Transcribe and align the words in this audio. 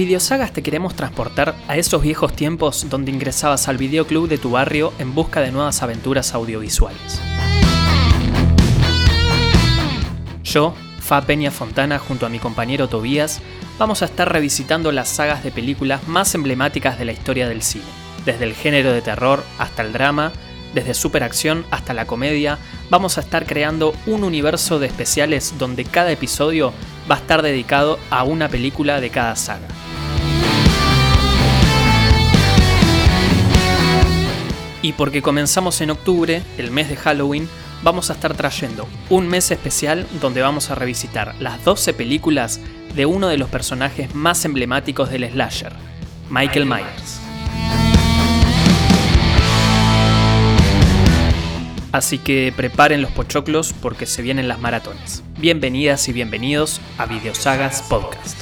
Videosagas 0.00 0.54
te 0.54 0.62
queremos 0.62 0.96
transportar 0.96 1.54
a 1.68 1.76
esos 1.76 2.00
viejos 2.00 2.32
tiempos 2.32 2.88
donde 2.88 3.10
ingresabas 3.10 3.68
al 3.68 3.76
videoclub 3.76 4.30
de 4.30 4.38
tu 4.38 4.52
barrio 4.52 4.94
en 4.98 5.14
busca 5.14 5.42
de 5.42 5.52
nuevas 5.52 5.82
aventuras 5.82 6.32
audiovisuales. 6.32 7.20
Yo, 10.42 10.74
Fa 11.00 11.20
Peña 11.20 11.50
Fontana, 11.50 11.98
junto 11.98 12.24
a 12.24 12.30
mi 12.30 12.38
compañero 12.38 12.88
Tobías, 12.88 13.42
vamos 13.78 14.00
a 14.00 14.06
estar 14.06 14.32
revisitando 14.32 14.90
las 14.90 15.10
sagas 15.10 15.44
de 15.44 15.50
películas 15.50 16.08
más 16.08 16.34
emblemáticas 16.34 16.98
de 16.98 17.04
la 17.04 17.12
historia 17.12 17.46
del 17.46 17.60
cine, 17.60 17.84
desde 18.24 18.44
el 18.44 18.54
género 18.54 18.94
de 18.94 19.02
terror 19.02 19.44
hasta 19.58 19.82
el 19.82 19.92
drama, 19.92 20.32
desde 20.72 20.94
superacción 20.94 21.66
hasta 21.70 21.92
la 21.92 22.06
comedia, 22.06 22.56
vamos 22.88 23.18
a 23.18 23.20
estar 23.20 23.44
creando 23.44 23.94
un 24.06 24.24
universo 24.24 24.78
de 24.78 24.86
especiales 24.86 25.58
donde 25.58 25.84
cada 25.84 26.10
episodio 26.10 26.72
va 27.10 27.16
a 27.16 27.18
estar 27.18 27.42
dedicado 27.42 27.98
a 28.08 28.24
una 28.24 28.48
película 28.48 28.98
de 29.02 29.10
cada 29.10 29.36
saga. 29.36 29.68
Y 34.82 34.94
porque 34.94 35.20
comenzamos 35.20 35.80
en 35.80 35.90
octubre, 35.90 36.42
el 36.56 36.70
mes 36.70 36.88
de 36.88 36.96
Halloween, 36.96 37.48
vamos 37.82 38.10
a 38.10 38.14
estar 38.14 38.34
trayendo 38.34 38.88
un 39.10 39.28
mes 39.28 39.50
especial 39.50 40.06
donde 40.20 40.40
vamos 40.40 40.70
a 40.70 40.74
revisitar 40.74 41.34
las 41.38 41.62
12 41.64 41.92
películas 41.92 42.60
de 42.94 43.06
uno 43.06 43.28
de 43.28 43.36
los 43.36 43.50
personajes 43.50 44.14
más 44.14 44.44
emblemáticos 44.44 45.10
del 45.10 45.30
slasher, 45.30 45.72
Michael 46.30 46.66
Myers. 46.66 47.20
Así 51.92 52.18
que 52.18 52.52
preparen 52.56 53.02
los 53.02 53.10
pochoclos 53.10 53.74
porque 53.82 54.06
se 54.06 54.22
vienen 54.22 54.48
las 54.48 54.60
maratones. 54.60 55.22
Bienvenidas 55.38 56.08
y 56.08 56.12
bienvenidos 56.12 56.80
a 56.98 57.06
Videosagas 57.06 57.82
Podcast. 57.82 58.38